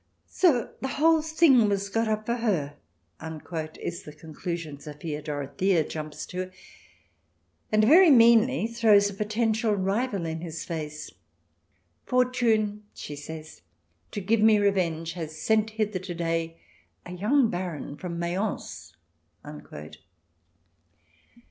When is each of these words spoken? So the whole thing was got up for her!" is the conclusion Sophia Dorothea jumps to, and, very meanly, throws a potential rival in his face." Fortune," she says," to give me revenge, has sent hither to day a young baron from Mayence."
So 0.25 0.71
the 0.81 0.87
whole 0.97 1.21
thing 1.21 1.69
was 1.69 1.87
got 1.89 2.07
up 2.07 2.25
for 2.25 2.37
her!" 2.37 2.75
is 3.79 4.01
the 4.01 4.11
conclusion 4.13 4.79
Sophia 4.79 5.21
Dorothea 5.21 5.83
jumps 5.83 6.25
to, 6.25 6.49
and, 7.71 7.83
very 7.85 8.09
meanly, 8.09 8.65
throws 8.65 9.11
a 9.11 9.13
potential 9.13 9.75
rival 9.75 10.25
in 10.25 10.41
his 10.41 10.65
face." 10.65 11.11
Fortune," 12.07 12.81
she 12.95 13.15
says," 13.15 13.61
to 14.13 14.21
give 14.21 14.39
me 14.41 14.57
revenge, 14.57 15.13
has 15.13 15.39
sent 15.39 15.69
hither 15.69 15.99
to 15.99 16.15
day 16.15 16.57
a 17.05 17.11
young 17.11 17.51
baron 17.51 17.95
from 17.95 18.17
Mayence." 18.17 18.95